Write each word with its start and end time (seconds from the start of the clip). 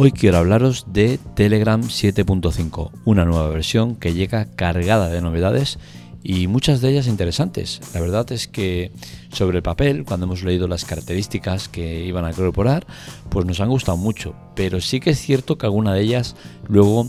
Hoy 0.00 0.12
quiero 0.12 0.38
hablaros 0.38 0.84
de 0.92 1.18
Telegram 1.34 1.82
7.5, 1.82 2.92
una 3.04 3.24
nueva 3.24 3.48
versión 3.48 3.96
que 3.96 4.14
llega 4.14 4.44
cargada 4.44 5.08
de 5.08 5.20
novedades 5.20 5.80
y 6.22 6.46
muchas 6.46 6.80
de 6.80 6.90
ellas 6.90 7.08
interesantes. 7.08 7.80
La 7.94 8.00
verdad 8.00 8.30
es 8.30 8.46
que 8.46 8.92
sobre 9.32 9.56
el 9.56 9.64
papel, 9.64 10.04
cuando 10.04 10.26
hemos 10.26 10.44
leído 10.44 10.68
las 10.68 10.84
características 10.84 11.68
que 11.68 12.04
iban 12.04 12.24
a 12.24 12.30
incorporar, 12.30 12.86
pues 13.28 13.44
nos 13.44 13.58
han 13.58 13.70
gustado 13.70 13.98
mucho, 13.98 14.36
pero 14.54 14.80
sí 14.80 15.00
que 15.00 15.10
es 15.10 15.18
cierto 15.18 15.58
que 15.58 15.66
alguna 15.66 15.94
de 15.94 16.02
ellas 16.02 16.36
luego 16.68 17.08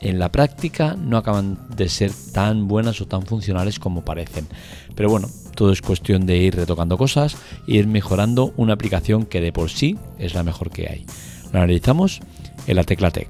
en 0.00 0.18
la 0.18 0.32
práctica 0.32 0.96
no 0.98 1.18
acaban 1.18 1.58
de 1.76 1.90
ser 1.90 2.10
tan 2.32 2.68
buenas 2.68 3.02
o 3.02 3.06
tan 3.06 3.26
funcionales 3.26 3.78
como 3.78 4.02
parecen. 4.02 4.46
Pero 4.94 5.10
bueno, 5.10 5.28
todo 5.54 5.72
es 5.72 5.82
cuestión 5.82 6.24
de 6.24 6.38
ir 6.38 6.56
retocando 6.56 6.96
cosas 6.96 7.36
ir 7.66 7.86
mejorando 7.86 8.54
una 8.56 8.72
aplicación 8.72 9.26
que 9.26 9.42
de 9.42 9.52
por 9.52 9.68
sí 9.68 9.98
es 10.18 10.32
la 10.32 10.42
mejor 10.42 10.70
que 10.70 10.88
hay. 10.88 11.06
Analizamos 11.54 12.20
en 12.66 12.74
la 12.74 12.82
Tecla 12.82 13.12
Tech, 13.12 13.28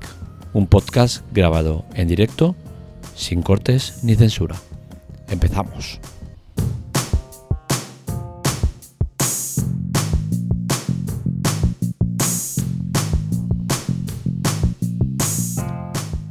un 0.54 0.66
podcast 0.66 1.22
grabado 1.32 1.84
en 1.94 2.08
directo, 2.08 2.56
sin 3.14 3.42
cortes 3.42 4.02
ni 4.02 4.14
censura. 4.14 4.56
Empezamos. 5.28 6.00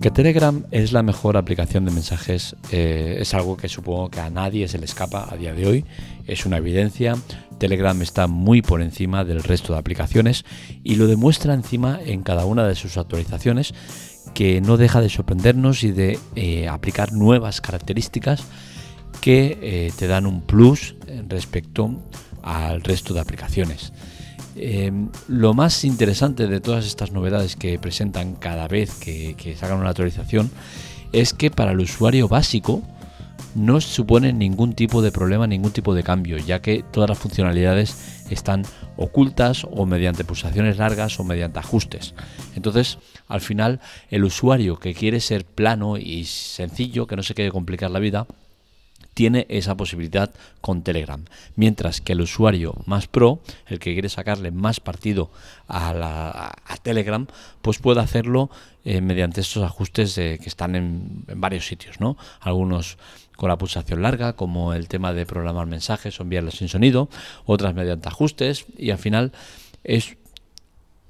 Que 0.03 0.12
Telegram 0.12 0.66
es 0.71 0.91
la 0.91 1.02
mejor 1.02 1.38
aplicación 1.38 1.85
de 1.85 1.91
mensajes 1.91 2.57
eh, 2.73 3.20
es 3.21 3.34
algo 3.34 3.55
que 3.55 3.70
supongo 3.70 4.09
que 4.09 4.20
a 4.20 4.30
nadie 4.30 4.67
se 4.67 4.77
le 4.77 4.84
escapa 4.84 5.30
a 5.31 5.38
día 5.38 5.53
de 5.53 5.66
hoy. 5.66 5.85
Es 6.27 6.45
una 6.45 6.57
evidencia. 6.57 7.16
Telegram 7.58 8.02
está 8.02 8.28
muy 8.28 8.61
por 8.61 8.81
encima 8.81 9.23
del 9.23 9.41
resto 9.41 9.72
de 9.72 9.80
aplicaciones 9.80 10.44
y 10.83 10.95
lo 10.95 11.08
demuestra 11.08 11.53
encima 11.53 12.02
en 12.05 12.22
cada 12.22 12.44
una 12.44 12.67
de 12.67 12.75
sus 12.75 12.97
actualizaciones 12.97 13.73
que 14.33 14.59
no 14.59 14.75
deja 14.75 15.00
de 15.00 15.08
sorprendernos 15.08 15.86
y 15.86 15.94
de 15.94 16.19
eh, 16.35 16.67
aplicar 16.67 17.13
nuevas 17.13 17.61
características 17.61 18.44
que 19.22 19.58
eh, 19.61 19.94
te 19.97 20.08
dan 20.08 20.25
un 20.25 20.41
plus 20.41 20.97
respecto 21.30 22.03
al 22.41 22.81
resto 22.81 23.13
de 23.13 23.22
aplicaciones. 23.22 23.94
Em, 24.56 25.09
lo 25.28 25.54
más 25.54 25.84
interesante 25.84 26.48
de 26.48 26.59
todas 26.59 26.86
estas 26.86 27.12
novedades 27.12 27.56
que 27.56 27.80
presentan 27.80 28.36
cada 28.36 28.68
vez 28.68 28.94
que, 28.96 29.56
sacan 29.59 29.80
una 29.80 29.90
actualización 29.90 30.52
es 31.12 31.34
que 31.34 31.50
para 31.50 31.72
el 31.72 31.80
usuario 31.80 32.28
básico 32.28 32.81
no 33.56 33.81
supone 33.81 34.34
ningún 34.34 34.74
tipo 34.74 35.02
de 35.02 35.12
problema, 35.12 35.48
ningún 35.48 35.72
tipo 35.72 35.94
de 35.94 36.04
cambio, 36.04 36.38
ya 36.38 36.62
que 36.62 36.84
todas 36.92 37.09
las 37.09 37.20
funcionalidades 37.20 38.26
están 38.30 38.64
ocultas 38.98 39.66
o 39.70 39.86
mediante 39.86 40.24
pulsaciones 40.24 40.78
largas 40.78 41.20
o 41.20 41.24
mediante 41.24 41.59
ajustes. 41.59 42.16
Entonces, 42.56 42.98
al 43.28 43.42
final, 43.42 43.80
el 44.09 44.24
usuario 44.24 44.80
que 44.80 44.94
quiere 44.94 45.20
ser 45.20 45.46
plano 45.46 45.98
y 45.98 46.26
sencillo, 46.26 47.06
que 47.06 47.16
no 47.16 47.24
se 47.24 47.36
quede 47.36 47.52
complicar 47.52 47.92
la 47.92 48.00
vida, 48.00 48.28
tiene 49.14 49.45
esa 49.50 49.75
posibilidad 49.75 50.33
con 50.61 50.83
Telegram. 50.83 51.23
Mientras 51.56 52.02
que 52.02 52.14
el 52.14 52.22
usuario 52.22 52.75
más 52.86 53.08
pro, 53.08 53.39
el 53.67 53.80
que 53.80 53.94
quiere 53.94 54.09
sacarle 54.09 54.52
más 54.52 54.80
partido 54.80 55.30
a, 55.67 56.53
Telegram, 56.81 57.28
pues 57.61 57.80
puede 57.80 58.02
hacerlo 58.02 58.50
eh, 58.84 59.00
mediante 59.00 59.41
estos 59.41 59.64
ajustes 59.64 60.16
que 60.16 60.38
están 60.45 60.75
en, 60.75 61.23
varios 61.36 61.66
sitios, 61.66 62.00
¿no? 62.00 62.17
Algunos 62.41 62.97
con 63.38 63.50
la 63.50 63.58
pulsación 63.58 64.02
larga, 64.02 64.34
como 64.34 64.73
el 64.73 64.88
tema 64.88 65.14
de 65.14 65.25
programar 65.25 65.66
mensajes 65.66 66.19
o 66.19 66.23
enviarlos 66.23 66.58
sin 66.58 66.67
sonido, 66.67 67.09
otras 67.45 67.73
mediante 67.73 68.08
ajustes, 68.08 68.66
y 68.78 68.91
al 68.91 68.97
final 68.97 69.31
es 69.84 70.17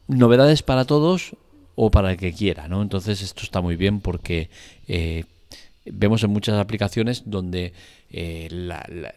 novedades 0.08 0.64
para 0.64 0.86
todos 0.86 1.36
o 1.76 1.92
para 1.92 2.12
el 2.12 2.18
que 2.18 2.34
quiera, 2.34 2.68
¿no? 2.68 2.82
Entonces 2.82 3.22
esto 3.22 3.42
está 3.44 3.62
muy 3.62 3.76
bien 3.76 4.00
porque 4.00 4.50
eh, 4.88 5.26
vemos 5.86 6.24
en 6.24 6.30
muchas 6.30 6.60
aplicaciones 6.60 7.24
donde 7.26 7.74
eh, 8.10 8.48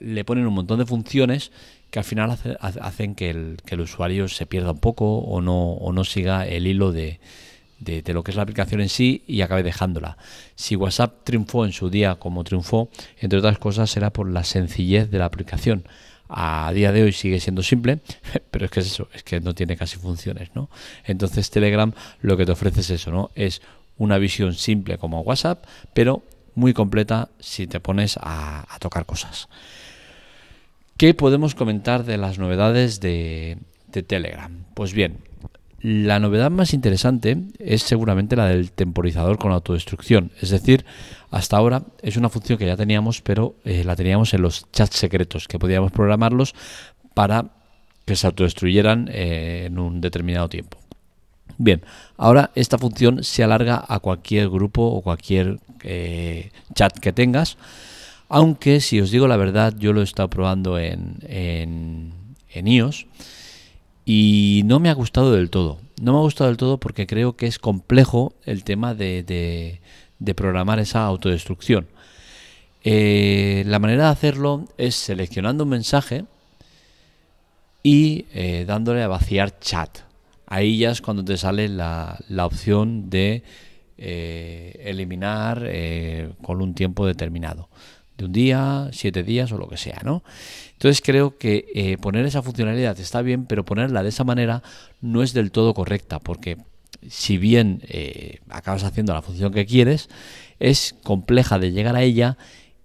le 0.01 0.25
ponen 0.25 0.47
un 0.47 0.55
montón 0.55 0.79
de 0.79 0.87
funciones 0.87 1.53
que 1.91 1.99
al 1.99 2.05
final 2.05 2.37
hacen 2.61 3.15
que 3.15 3.31
el, 3.31 3.81
usuario 3.81 4.29
se 4.29 4.47
pierda 4.47 4.73
un 4.73 4.81
poco 4.81 5.19
o 5.19 5.41
no, 5.41 5.73
o 5.73 5.93
no 5.93 6.05
siga 6.05 6.47
el 6.47 6.67
hilo 6.67 6.93
de, 6.93 7.21
lo 8.07 8.25
que 8.25 8.33
es 8.33 8.37
la 8.37 8.43
aplicación 8.43 8.81
en 8.81 8.89
sí 8.89 9.23
y 9.27 9.41
acabe 9.43 9.63
dejándola. 9.63 10.17
Si 10.57 10.77
WhatsApp 10.77 11.25
triunfó 11.25 11.65
en 11.65 11.73
su 11.73 11.89
día 11.89 12.17
como 12.17 12.43
triunfó, 12.45 12.91
entre 13.21 13.39
otras 13.39 13.59
cosas, 13.59 13.97
era 13.97 14.13
por 14.13 14.31
la 14.31 14.45
sencillez 14.45 15.11
de 15.11 15.19
la 15.19 15.27
aplicación. 15.27 15.85
A 16.29 16.73
día 16.75 16.91
de 16.91 17.05
hoy 17.05 17.13
sigue 17.13 17.39
siendo 17.39 17.63
simple, 17.63 18.01
pero 18.51 18.65
es 18.65 18.71
que 18.73 18.81
es 18.81 18.87
eso, 18.87 19.09
es 19.15 19.23
que 19.23 19.41
no 19.41 19.55
tiene 19.55 19.77
casi 19.77 19.97
funciones, 19.97 20.51
¿no? 20.55 20.69
Entonces 21.05 21.51
Telegram 21.51 21.93
lo 22.21 22.37
que 22.37 22.45
te 22.45 22.53
ofrece 22.53 22.81
es 22.81 22.91
eso, 22.91 23.13
¿no? 23.13 23.31
Es 23.37 23.63
una 23.97 24.19
visión 24.19 24.55
simple 24.55 24.99
como 24.99 25.21
WhatsApp, 25.21 25.65
pero 25.95 26.25
muy 26.57 26.75
completa 26.75 27.29
si 27.39 27.69
te 27.69 27.79
pones 27.79 28.19
a, 28.21 28.67
tocar 28.81 29.07
cosas. 29.07 29.49
¿Qué 30.97 31.15
podemos 31.15 31.55
comentar 31.55 32.05
de 32.05 32.17
las 32.17 32.39
novedades 32.39 32.99
de, 33.01 33.59
Telegram? 34.07 34.65
Pues 34.75 34.93
bien, 34.93 35.19
la 35.81 36.19
novedad 36.19 36.51
más 36.51 36.75
interesante 36.75 37.39
es 37.59 37.83
seguramente 37.83 38.35
la 38.37 38.47
del 38.47 38.73
temporizador 38.73 39.39
con 39.39 39.53
autodestrucción. 39.53 40.33
Es 40.41 40.51
decir, 40.51 40.85
hasta 41.31 41.57
ahora 41.57 41.83
es 42.03 42.17
una 42.17 42.29
función 42.29 42.59
que 42.59 42.67
ya 42.67 42.77
teníamos, 42.77 43.21
pero 43.21 43.55
eh, 43.65 43.85
la 43.85 43.95
teníamos 43.95 44.35
en 44.35 44.43
los 44.43 44.71
chats 44.73 44.97
secretos, 44.97 45.49
que 45.49 45.59
podíamos 45.59 45.93
programarlos 45.93 46.55
para 47.15 47.53
que 48.05 48.17
se 48.17 48.27
autodestruyeran 48.27 49.09
eh, 49.13 49.65
en 49.67 49.79
un 49.79 50.01
determinado 50.01 50.49
tiempo. 50.49 50.79
Bien, 51.59 51.83
ahora 52.19 52.51
esta 52.55 52.79
función 52.79 53.25
se 53.25 53.43
alarga 53.43 53.83
a 53.89 54.01
cualquier 54.01 54.51
grupo 54.51 54.83
o 54.83 55.01
cualquier 55.01 55.59
eh, 55.83 56.51
chat 56.75 56.99
que 56.99 57.13
tengas, 57.13 57.57
aunque 58.29 58.81
si 58.81 59.01
os 59.01 59.11
digo 59.11 59.27
la 59.27 59.37
verdad, 59.37 59.75
yo 59.79 59.93
lo 59.93 60.01
he 60.01 60.05
estado 60.05 60.29
probando 60.29 60.79
en, 60.79 61.19
en, 61.23 62.13
iOS 62.55 63.07
y 64.05 64.63
no 64.65 64.81
me 64.81 64.91
ha 64.91 64.95
gustado 64.95 65.33
del 65.33 65.51
todo. 65.51 65.79
No 66.01 66.13
me 66.13 66.19
ha 66.19 66.23
gustado 66.23 66.49
del 66.49 66.57
todo 66.57 66.79
porque 66.79 67.07
creo 67.07 67.37
que 67.37 67.47
es 67.47 67.59
complejo 67.59 68.35
el 68.45 68.65
tema 68.65 68.95
de, 68.95 69.81
programar 70.35 70.79
esa 70.79 71.05
autodestrucción. 71.05 71.87
Eh, 72.85 73.65
la 73.67 73.79
manera 73.79 74.05
de 74.05 74.11
hacerlo 74.11 74.65
es 74.79 74.95
seleccionando 74.95 75.65
un 75.65 75.71
mensaje 75.71 76.25
y 77.83 78.27
eh, 78.33 78.65
dándole 78.67 79.03
a 79.03 79.09
vaciar 79.09 79.59
chat 79.61 80.06
ahí 80.47 80.79
ya 80.79 80.91
es 80.91 81.03
cuando 81.03 81.25
te 81.25 81.37
sale 81.37 81.69
la, 81.69 82.19
opción 82.39 83.11
de 83.11 83.43
eh, 83.99 84.83
eliminar 84.85 85.63
eh, 85.67 86.31
con 86.43 86.63
un 86.63 86.75
tiempo 86.75 87.07
determinado 87.07 87.69
de 88.17 88.25
un 88.25 88.33
día, 88.33 88.89
siete 88.93 89.23
días 89.23 89.53
o 89.53 89.59
lo 89.59 89.69
que 89.69 89.77
sea, 89.77 90.01
¿no? 90.03 90.23
Entonces 90.73 91.03
creo 91.05 91.37
que 91.37 91.67
eh, 91.75 91.99
poner 91.99 92.25
esa 92.25 92.41
funcionalidad 92.41 92.99
está 92.99 93.21
bien, 93.21 93.45
pero 93.45 93.65
ponerla 93.65 94.03
de 94.03 94.09
esa 94.09 94.25
manera 94.25 94.63
no 95.03 95.23
es 95.23 95.35
del 95.35 95.51
todo 95.51 95.75
correcta, 95.75 96.19
porque 96.19 96.57
si 97.09 97.37
bien 97.37 97.83
acabas 98.49 98.85
haciendo 98.85 99.13
la 99.13 99.21
función 99.21 99.53
que 99.53 99.67
quieres, 99.67 100.09
es 100.61 100.95
compleja 101.03 101.59
de 101.59 101.73
llegar 101.73 101.95
a 101.95 102.03
ella 102.03 102.39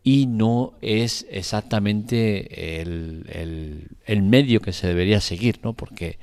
y 0.04 0.26
no 0.26 0.74
es 0.82 1.26
exactamente 1.32 2.82
el, 2.82 3.88
el 4.06 4.24
medio 4.24 4.60
que 4.60 4.74
se 4.74 4.88
debería 4.88 5.22
seguir, 5.22 5.62
¿no? 5.64 5.74
Porque 5.74 6.20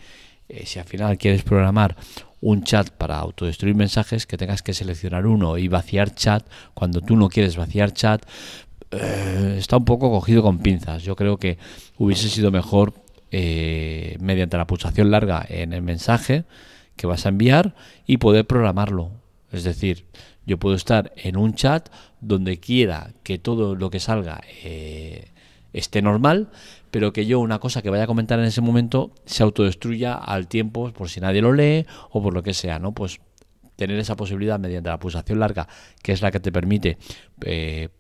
eh, 0.49 0.65
si 0.67 0.79
al 0.79 0.87
final 0.87 1.19
quieres 1.19 1.43
programar 1.43 1.97
un 2.41 2.63
chat 2.63 2.91
para 2.91 3.19
autodestruir 3.19 3.75
mensajes, 3.75 4.27
que 4.27 4.37
tengas 4.37 4.63
que 4.63 4.73
seleccionar 4.73 5.27
uno 5.27 5.59
y 5.59 5.69
vaciar 5.69 6.15
chat 6.15 6.47
cuando 6.75 7.01
tú 7.01 7.17
no 7.17 7.29
quieres 7.29 7.57
vaciar 7.57 7.93
chat, 7.93 8.25
eh, 8.91 9.57
está 9.59 9.77
un 9.77 9.85
poco 9.85 10.11
cogido 10.11 10.43
con 10.43 10.59
pinzas. 10.59 11.03
Yo 11.03 11.17
creo 11.17 11.37
que 11.37 11.59
hubiese 11.99 12.29
sido 12.29 12.51
mejor 12.51 12.95
eh, 13.31 14.17
mediante 14.21 14.57
la 14.57 14.67
pulsación 14.67 15.11
larga 15.11 15.45
en 15.47 15.73
el 15.73 15.83
mensaje 15.83 16.45
que 16.97 17.07
vas 17.07 17.27
a 17.27 17.29
enviar 17.29 17.75
y 18.07 18.17
poder 18.17 18.47
programarlo. 18.47 19.11
Es 19.53 19.65
decir, 19.65 20.07
yo 20.47 20.59
puedo 20.59 20.77
estar 20.77 21.13
en 21.17 21.37
un 21.37 21.55
chat 21.55 21.89
donde 22.21 22.59
quiera 22.59 23.13
que 23.23 23.39
todo 23.39 23.75
lo 23.75 23.91
que 23.91 24.01
salga 24.01 24.41
esté 25.73 26.03
normal, 26.03 26.49
pero 26.91 27.13
que 27.13 27.27
yo 27.27 27.41
una 27.41 27.59
cosa 27.59 27.83
que 27.83 27.91
vaya 27.91 28.05
a 28.05 28.07
comentar 28.07 28.39
en 28.39 28.47
ese 28.47 28.61
momento 28.61 29.13
se 29.27 29.43
autodestruya 29.43 30.15
al 30.15 30.49
tiempo 30.49 30.93
por 30.93 31.09
si 31.09 31.21
nadie 31.21 31.43
lo 31.43 31.53
lee 31.53 31.87
o 32.11 32.23
por 32.23 32.35
lo 32.35 32.43
que 32.43 32.55
sea, 32.55 32.79
¿no? 32.79 32.93
Pues 32.93 33.21
tener 33.77 33.99
esa 33.99 34.17
posibilidad 34.17 34.59
mediante 34.59 34.91
la 34.91 34.99
pulsación 34.99 35.39
larga, 35.39 35.69
que 36.03 36.13
es 36.13 36.21
la 36.21 36.31
que 36.31 36.41
te 36.41 36.51
permite 36.51 36.99
eh, 37.43 37.91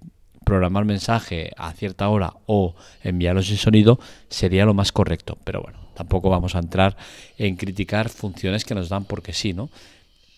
programar 0.45 0.85
mensaje 0.85 1.53
a 1.57 1.73
cierta 1.73 2.09
hora 2.09 2.33
o 2.47 2.75
enviarlo 3.03 3.43
sin 3.43 3.59
sonido, 3.59 4.01
sería 4.29 4.65
lo 4.65 4.75
más 4.75 4.93
correcto. 4.93 5.39
Pero 5.45 5.63
bueno, 5.63 5.79
tampoco 5.95 6.31
vamos 6.31 6.57
a 6.57 6.59
entrar 6.59 6.97
en 7.37 7.57
criticar 7.57 8.09
funciones 8.09 8.65
que 8.65 8.75
nos 8.75 8.89
dan 8.89 9.05
porque 9.05 9.33
sí, 9.33 9.53
¿no? 9.53 9.71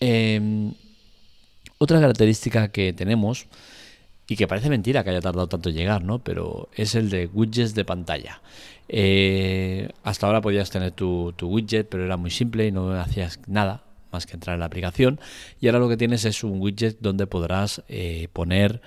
Em, 0.00 0.74
otra 1.78 2.00
característica 2.00 2.68
que 2.68 2.92
tenemos 2.92 3.46
y 4.30 4.36
que 4.36 4.46
parece 4.46 4.70
mentira 4.70 5.02
que 5.02 5.10
haya 5.10 5.20
tardado 5.20 5.48
tanto 5.48 5.70
en 5.70 5.74
llegar, 5.74 6.04
¿no? 6.04 6.20
Pero 6.20 6.68
es 6.76 6.94
el 6.94 7.10
de 7.10 7.26
widgets 7.26 7.74
de 7.74 7.84
pantalla. 7.84 8.40
Eh, 8.86 9.88
hasta 10.04 10.28
ahora 10.28 10.40
podías 10.40 10.70
tener 10.70 10.92
tu, 10.92 11.34
widget, 11.42 11.88
pero 11.88 12.04
era 12.04 12.16
muy 12.16 12.30
simple 12.30 12.64
y 12.68 12.70
no 12.70 12.92
hacías 12.92 13.40
nada, 13.48 13.82
más 14.12 14.26
que 14.26 14.34
entrar 14.34 14.54
en 14.54 14.60
la 14.60 14.66
aplicación. 14.66 15.18
Y 15.60 15.66
ahora 15.66 15.80
lo 15.80 15.88
que 15.88 15.96
tienes 15.96 16.24
es 16.24 16.44
un 16.44 16.60
widget 16.60 16.98
donde 17.00 17.26
podrás 17.26 17.82
eh, 17.88 18.28
poner 18.32 18.80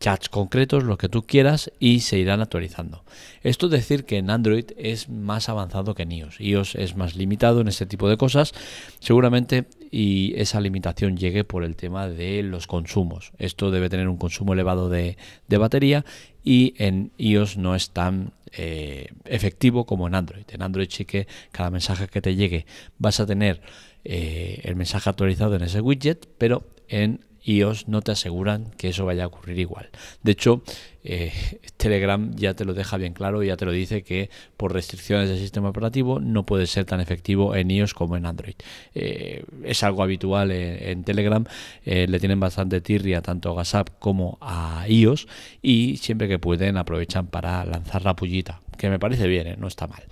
chats 0.00 0.28
concretos, 0.28 0.84
lo 0.84 0.96
que 0.96 1.08
tú 1.08 1.22
quieras, 1.22 1.72
y 1.80 2.00
se 2.00 2.18
irán 2.18 2.40
actualizando. 2.40 3.04
Esto 3.42 3.66
es 3.66 3.72
decir 3.72 4.04
que 4.04 4.18
en 4.18 4.30
Android 4.30 4.66
es 4.76 5.08
más 5.08 5.48
avanzado 5.48 5.94
que 5.94 6.04
en 6.04 6.12
iOS. 6.12 6.40
iOS 6.40 6.74
es 6.76 6.96
más 6.96 7.16
limitado 7.16 7.60
en 7.60 7.68
este 7.68 7.86
tipo 7.86 8.08
de 8.08 8.16
cosas, 8.16 8.52
seguramente, 9.00 9.66
y 9.90 10.34
esa 10.36 10.60
limitación 10.60 11.16
llegue 11.16 11.44
por 11.44 11.64
el 11.64 11.76
tema 11.76 12.08
de 12.08 12.42
los 12.42 12.66
consumos. 12.66 13.32
Esto 13.38 13.70
debe 13.70 13.88
tener 13.88 14.08
un 14.08 14.18
consumo 14.18 14.52
elevado 14.52 14.88
de, 14.88 15.16
batería 15.48 16.04
y 16.44 16.74
en 16.78 17.10
iOS 17.18 17.56
no 17.56 17.74
es 17.74 17.90
tan 17.90 18.32
eh, 18.52 19.08
efectivo 19.24 19.84
como 19.84 20.06
en 20.06 20.14
Android. 20.14 20.44
En 20.50 20.62
Android 20.62 20.88
sí 20.90 21.04
que 21.04 21.26
cada 21.50 21.70
mensaje 21.70 22.06
que 22.06 22.22
te 22.22 22.36
llegue 22.36 22.66
vas 22.98 23.18
a 23.18 23.26
tener 23.26 23.60
eh, 24.04 24.60
el 24.64 24.76
mensaje 24.76 25.10
actualizado 25.10 25.56
en 25.56 25.62
ese 25.62 25.80
widget, 25.80 26.28
pero 26.38 26.64
en 26.88 27.24
iOS 27.48 27.88
no 27.88 28.02
te 28.02 28.12
aseguran 28.12 28.70
que 28.76 28.88
eso 28.88 29.06
vaya 29.06 29.24
a 29.24 29.26
ocurrir 29.26 29.58
igual. 29.58 29.88
De 30.22 30.32
hecho, 30.32 30.62
eh, 31.04 31.32
Telegram 31.76 32.34
ya 32.36 32.54
te 32.54 32.64
lo 32.64 32.74
deja 32.74 32.98
bien 32.98 33.14
claro, 33.14 33.42
ya 33.42 33.56
te 33.56 33.64
lo 33.64 33.72
dice 33.72 34.02
que 34.02 34.28
por 34.56 34.74
restricciones 34.74 35.28
del 35.28 35.38
sistema 35.38 35.70
operativo 35.70 36.20
no 36.20 36.44
puede 36.44 36.66
ser 36.66 36.84
tan 36.84 37.00
efectivo 37.00 37.56
en 37.56 37.70
iOS 37.70 37.94
como 37.94 38.16
en 38.16 38.26
Android. 38.26 38.56
Eh, 38.94 39.44
es 39.64 39.82
algo 39.82 40.02
habitual 40.02 40.50
en, 40.50 41.04
Telegram, 41.04 41.44
eh, 41.84 42.06
le 42.08 42.20
tienen 42.20 42.40
bastante 42.40 42.80
tirria 42.80 43.22
tanto 43.22 43.48
a 43.48 43.52
WhatsApp 43.52 43.88
como 43.98 44.36
a 44.40 44.84
iOS 44.86 45.26
y 45.62 45.96
siempre 45.96 46.28
que 46.28 46.38
pueden 46.38 46.76
aprovechan 46.76 47.28
para 47.28 47.64
lanzar 47.64 48.04
la 48.04 48.14
pullita, 48.14 48.60
que 48.76 48.90
me 48.90 48.98
parece 48.98 49.26
bien, 49.26 49.56
no 49.58 49.68
está 49.68 49.86
mal. 49.86 50.02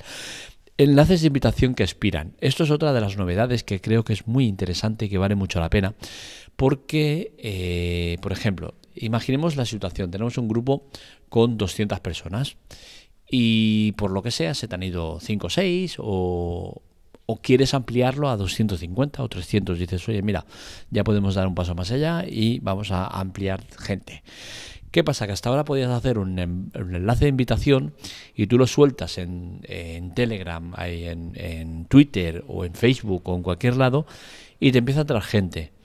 Enlaces 0.78 1.22
de 1.22 1.28
invitación 1.28 1.74
que 1.74 1.84
expiran. 1.84 2.34
Esto 2.38 2.64
es 2.64 2.70
otra 2.70 2.92
de 2.92 3.00
las 3.00 3.16
novedades 3.16 3.64
que 3.64 3.80
creo 3.80 4.04
que 4.04 4.12
es 4.12 4.26
muy 4.26 4.46
interesante 4.46 5.06
y 5.06 5.08
que 5.08 5.16
vale 5.16 5.34
mucho 5.34 5.58
la 5.58 5.70
pena 5.70 5.94
porque, 6.56 7.34
eh, 7.38 8.16
por 8.22 8.32
ejemplo, 8.32 8.74
imaginemos 8.94 9.56
la 9.56 9.66
situación, 9.66 10.10
tenemos 10.10 10.38
un 10.38 10.48
grupo 10.48 10.84
con 11.28 11.58
200 11.58 12.00
personas 12.00 12.56
y 13.30 13.92
por 13.92 14.10
lo 14.10 14.22
que 14.22 14.30
sea 14.30 14.54
se 14.54 14.68
te 14.68 14.74
han 14.74 14.82
ido 14.82 15.18
5 15.20 15.46
o 15.46 15.50
6 15.50 15.96
o, 15.98 16.82
quieres 17.42 17.74
ampliarlo 17.74 18.28
a 18.28 18.36
250 18.36 19.22
o 19.22 19.28
300. 19.28 19.78
Dices, 19.78 20.08
oye, 20.08 20.22
mira, 20.22 20.46
ya 20.90 21.04
podemos 21.04 21.34
dar 21.34 21.46
un 21.46 21.54
paso 21.54 21.74
más 21.74 21.90
allá 21.90 22.24
y 22.26 22.60
vamos 22.60 22.90
a 22.92 23.06
ampliar 23.06 23.64
gente. 23.78 24.22
¿Qué 24.92 25.04
pasa? 25.04 25.26
Que 25.26 25.32
hasta 25.32 25.50
ahora 25.50 25.64
podías 25.64 25.90
hacer 25.90 26.18
un, 26.18 26.38
enlace 26.38 27.26
de 27.26 27.28
invitación 27.28 27.94
y 28.34 28.46
tú 28.46 28.56
lo 28.58 28.66
sueltas 28.66 29.18
en, 29.18 29.60
Telegram, 30.14 30.72
en, 30.78 31.32
en 31.34 31.84
Twitter 31.86 32.44
o 32.48 32.64
en 32.64 32.74
Facebook 32.74 33.28
o 33.28 33.36
en 33.36 33.42
cualquier 33.42 33.76
lado 33.76 34.06
y 34.58 34.72
te 34.72 34.78
empieza 34.78 35.02
a 35.02 35.04
traer 35.04 35.24
gente. 35.24 35.75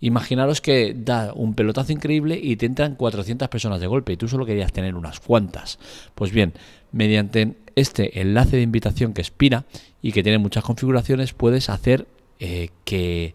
Imaginaros 0.00 0.60
que 0.60 0.94
da 0.94 1.32
un 1.34 1.54
pelotazo 1.54 1.92
increíble 1.92 2.38
y 2.40 2.56
te 2.56 2.66
entran 2.66 2.96
400 2.96 3.48
personas 3.48 3.80
de 3.80 3.86
golpe 3.86 4.12
y 4.12 4.16
tú 4.16 4.28
solo 4.28 4.44
querías 4.44 4.72
tener 4.72 4.94
unas 4.94 5.20
cuantas. 5.20 5.78
Pues 6.14 6.32
bien, 6.32 6.52
mediante 6.92 7.54
este 7.76 8.20
enlace 8.20 8.56
de 8.56 8.62
invitación 8.62 9.14
que 9.14 9.22
expira 9.22 9.64
y 10.02 10.12
que 10.12 10.22
tiene 10.22 10.38
muchas 10.38 10.64
configuraciones, 10.64 11.32
puedes 11.32 11.70
hacer 11.70 12.06
eh, 12.40 12.68
que 12.84 13.34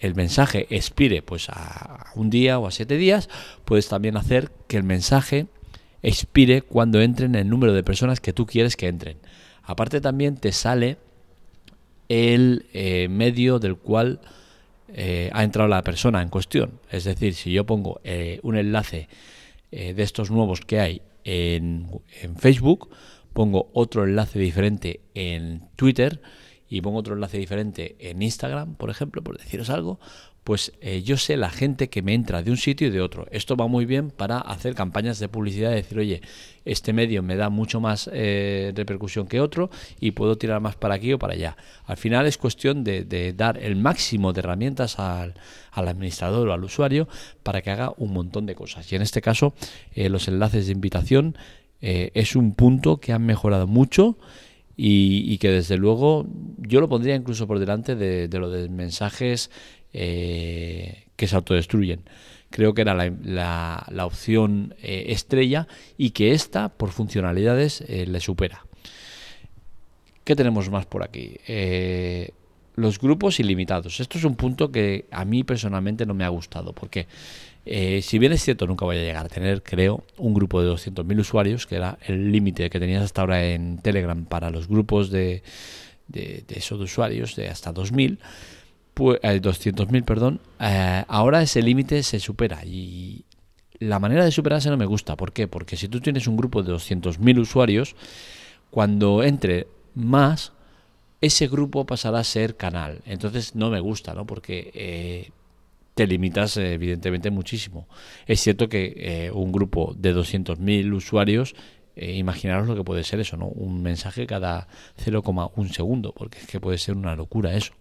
el 0.00 0.16
mensaje 0.16 0.66
expire 0.70 1.22
pues 1.22 1.48
a 1.48 2.06
un 2.16 2.28
día 2.28 2.58
o 2.58 2.66
a 2.66 2.72
siete 2.72 2.96
días. 2.96 3.28
Puedes 3.64 3.88
también 3.88 4.16
hacer 4.16 4.50
que 4.66 4.76
el 4.76 4.82
mensaje 4.82 5.46
expire 6.02 6.62
cuando 6.62 7.00
entren 7.00 7.36
el 7.36 7.48
número 7.48 7.72
de 7.72 7.84
personas 7.84 8.20
que 8.20 8.32
tú 8.32 8.46
quieres 8.46 8.76
que 8.76 8.88
entren. 8.88 9.18
Aparte 9.62 10.00
también 10.00 10.36
te 10.36 10.52
sale 10.52 10.98
el 12.08 12.66
eh, 12.72 13.08
medio 13.08 13.58
del 13.58 13.76
cual 13.76 14.20
eh, 14.96 15.28
ha 15.32 15.42
entrado 15.42 15.68
la 15.68 15.82
persona 15.82 16.22
en 16.22 16.28
cuestión. 16.28 16.78
Es 16.88 17.02
decir, 17.02 17.34
si 17.34 17.52
yo 17.52 17.66
pongo 17.66 18.00
eh, 18.04 18.38
un 18.44 18.56
enlace 18.56 19.08
eh, 19.72 19.92
de 19.92 20.02
estos 20.04 20.30
nuevos 20.30 20.60
que 20.60 20.78
hay 20.78 21.02
en, 21.24 21.88
en, 22.22 22.36
Facebook, 22.36 22.90
pongo 23.32 23.70
otro 23.72 24.04
enlace 24.04 24.38
diferente 24.38 25.00
en 25.14 25.68
Twitter 25.74 26.22
y 26.68 26.80
pongo 26.80 26.98
otro 26.98 27.14
enlace 27.14 27.38
diferente 27.38 27.96
en 27.98 28.22
Instagram, 28.22 28.76
por 28.76 28.88
ejemplo, 28.88 29.20
por 29.22 29.36
deciros 29.36 29.68
algo, 29.68 29.98
pues 30.44 30.72
eh, 30.82 31.02
yo 31.02 31.16
sé 31.16 31.38
la 31.38 31.48
gente 31.48 31.88
que 31.88 32.02
me 32.02 32.12
entra 32.12 32.42
de 32.42 32.50
un 32.50 32.58
sitio 32.58 32.88
y 32.88 32.90
de 32.90 33.00
otro. 33.00 33.26
Esto 33.30 33.56
va 33.56 33.66
muy 33.66 33.86
bien 33.86 34.10
para 34.10 34.38
hacer 34.38 34.74
campañas 34.74 35.18
de 35.18 35.28
publicidad 35.28 35.72
y 35.72 35.76
decir, 35.76 35.98
oye, 35.98 36.20
este 36.66 36.92
medio 36.92 37.22
me 37.22 37.34
da 37.34 37.48
mucho 37.48 37.80
más 37.80 38.10
eh, 38.12 38.70
repercusión 38.76 39.26
que 39.26 39.40
otro 39.40 39.70
y 40.00 40.10
puedo 40.10 40.36
tirar 40.36 40.60
más 40.60 40.76
para 40.76 40.96
aquí 40.96 41.14
o 41.14 41.18
para 41.18 41.32
allá. 41.32 41.56
Al 41.86 41.96
final 41.96 42.26
es 42.26 42.36
cuestión 42.36 42.84
de, 42.84 43.32
dar 43.34 43.56
el 43.56 43.76
máximo 43.76 44.34
de 44.34 44.40
herramientas 44.40 44.98
al, 44.98 45.34
administrador 45.72 46.46
o 46.48 46.52
al 46.52 46.62
usuario 46.62 47.08
para 47.42 47.62
que 47.62 47.70
haga 47.70 47.94
un 47.96 48.12
montón 48.12 48.44
de 48.44 48.54
cosas. 48.54 48.92
Y 48.92 48.96
en 48.96 49.02
este 49.02 49.22
caso, 49.22 49.54
eh, 49.94 50.10
los 50.10 50.28
enlaces 50.28 50.66
de 50.66 50.72
invitación 50.72 51.36
es 51.80 52.34
un 52.34 52.54
punto 52.54 52.96
que 52.96 53.12
han 53.12 53.26
mejorado 53.26 53.66
mucho. 53.66 54.16
Y, 54.76 55.38
que 55.38 55.50
desde 55.50 55.76
luego 55.76 56.26
yo 56.58 56.80
lo 56.80 56.88
pondría 56.88 57.14
incluso 57.14 57.46
por 57.46 57.60
delante 57.60 57.94
de, 57.94 58.26
de 58.26 58.38
lo 58.40 58.50
de 58.50 58.68
mensajes 58.68 59.50
eh, 59.96 61.04
que 61.14 61.28
se 61.28 61.36
autodestruyen. 61.36 62.00
Creo 62.50 62.74
que 62.74 62.82
era 62.82 62.94
la, 62.94 63.86
la, 63.88 64.06
opción 64.06 64.74
eh, 64.82 65.06
estrella 65.08 65.68
y 65.96 66.10
que 66.10 66.32
esta, 66.32 66.68
por 66.68 66.90
funcionalidades, 66.90 67.80
eh, 67.86 68.04
le 68.06 68.18
supera. 68.18 68.66
¿Qué 70.24 70.34
tenemos 70.34 70.68
más 70.70 70.86
por 70.86 71.04
aquí? 71.04 71.36
los 72.76 72.98
grupos 72.98 73.38
ilimitados. 73.38 74.00
Esto 74.00 74.18
es 74.18 74.24
un 74.24 74.34
punto 74.34 74.72
que 74.72 75.04
a 75.12 75.24
mí 75.24 75.44
personalmente 75.44 76.06
no 76.06 76.14
me 76.14 76.24
ha 76.24 76.28
gustado, 76.28 76.72
porque 76.72 77.06
si 77.64 78.18
bien 78.18 78.32
es 78.32 78.42
cierto, 78.42 78.66
nunca 78.66 78.84
voy 78.84 78.96
a 78.96 79.00
llegar 79.00 79.26
a 79.26 79.28
tener, 79.28 79.62
creo, 79.62 80.02
un 80.16 80.34
grupo 80.34 80.60
de 80.60 80.72
200.000 80.72 81.20
usuarios, 81.20 81.66
que 81.68 81.76
era 81.76 81.98
el 82.04 82.32
límite 82.32 82.68
que 82.68 82.80
tenías 82.80 83.04
hasta 83.04 83.20
ahora 83.20 83.44
en 83.46 83.78
Telegram 83.78 84.24
para 84.24 84.50
los 84.50 84.66
grupos 84.66 85.10
de, 85.10 85.44
de, 86.08 86.42
de 86.48 86.58
esos 86.58 86.80
usuarios, 86.80 87.36
de 87.36 87.48
hasta 87.48 87.72
2.000 87.72 88.18
pues, 88.94 89.20
200.000, 89.20 89.96
eh, 89.96 90.02
perdón, 90.02 90.40
eh, 90.60 91.04
ahora 91.08 91.42
ese 91.42 91.62
límite 91.62 92.02
se 92.02 92.20
supera 92.20 92.64
y 92.64 93.24
la 93.80 93.98
manera 93.98 94.24
de 94.24 94.30
superarse 94.30 94.70
no 94.70 94.76
me 94.76 94.86
gusta. 94.86 95.16
¿Por 95.16 95.32
qué? 95.32 95.48
Porque 95.48 95.76
si 95.76 95.88
tú 95.88 96.00
tienes 96.00 96.26
un 96.26 96.36
grupo 96.36 96.62
de 96.62 96.72
200.000 96.72 97.38
usuarios, 97.38 97.96
cuando 98.70 99.22
entre 99.22 99.66
más, 99.94 100.52
ese 101.20 101.48
grupo 101.48 101.84
pasará 101.84 102.20
a 102.20 102.24
ser 102.24 102.56
canal. 102.56 103.00
Entonces 103.04 103.54
no 103.54 103.70
me 103.70 103.80
gusta, 103.80 104.14
¿no? 104.14 104.26
Porque 104.26 104.70
eh, 104.74 105.30
te 105.94 106.06
limitas 106.06 106.56
evidentemente 106.56 107.30
muchísimo. 107.30 107.88
Es 108.26 108.40
cierto 108.40 108.68
que 108.68 109.30
un 109.34 109.52
grupo 109.52 109.94
de 109.96 110.14
200.000 110.14 110.92
usuarios 110.94 111.54
eh, 111.96 112.16
imaginaros 112.16 112.66
lo 112.66 112.74
que 112.74 112.82
puede 112.82 113.04
ser 113.04 113.20
eso, 113.20 113.36
¿no? 113.36 113.46
Un 113.46 113.82
mensaje 113.82 114.26
cada 114.26 114.66
0,1 115.04 115.72
segundo, 115.72 116.12
porque 116.12 116.38
es 116.38 116.46
que 116.46 116.60
puede 116.60 116.78
ser 116.78 116.96
una 116.96 117.14
locura 117.14 117.54
eso. 117.54 117.72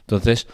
Entonces, 0.00 0.46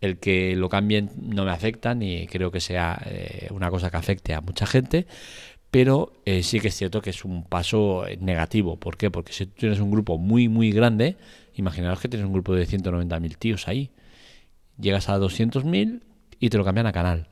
el 0.00 0.18
que 0.18 0.54
lo 0.56 0.68
cambien 0.68 1.10
no 1.16 1.44
me 1.44 1.50
afecta, 1.50 1.94
ni 1.94 2.26
creo 2.26 2.50
que 2.50 2.60
sea 2.60 3.00
eh, 3.06 3.48
una 3.50 3.70
cosa 3.70 3.90
que 3.90 3.96
afecte 3.96 4.34
a 4.34 4.40
mucha 4.42 4.66
gente, 4.66 5.06
pero 5.70 6.12
eh, 6.26 6.42
sí 6.42 6.60
que 6.60 6.68
es 6.68 6.76
cierto 6.76 7.00
que 7.02 7.10
es 7.10 7.24
un 7.24 7.44
paso 7.44 8.04
negativo. 8.20 8.76
¿Por 8.76 8.96
qué? 8.96 9.10
Porque 9.10 9.32
si 9.32 9.46
tú 9.46 9.52
tienes 9.60 9.80
un 9.80 9.90
grupo 9.90 10.18
muy, 10.18 10.48
muy 10.48 10.70
grande, 10.70 11.16
imaginaros 11.54 12.00
que 12.00 12.08
tienes 12.08 12.26
un 12.26 12.32
grupo 12.32 12.54
de 12.54 12.66
190.000 12.66 13.36
tíos 13.38 13.68
ahí, 13.68 13.90
llegas 14.78 15.08
a 15.08 15.18
200.000 15.18 16.02
y 16.40 16.50
te 16.50 16.58
lo 16.58 16.64
cambian 16.64 16.86
a 16.86 16.92
canal 16.92 17.28